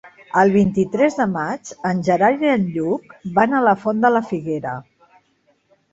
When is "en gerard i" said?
1.91-2.51